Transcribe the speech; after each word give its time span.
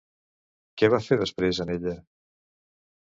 Què 0.81 0.89
va 0.95 1.01
fer 1.07 1.19
després 1.21 1.63
en 1.67 1.73
ella? 1.77 1.95